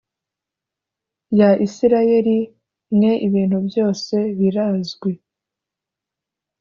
[1.39, 2.37] Ya isirayeli
[2.95, 5.11] mwe ibintu byose birazwi